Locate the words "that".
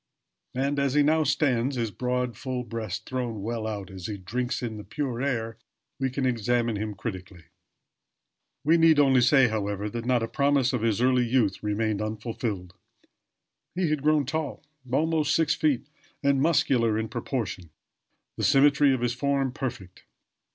9.91-10.05